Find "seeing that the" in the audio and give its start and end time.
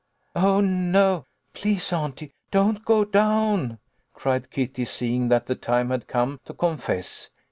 4.85-5.53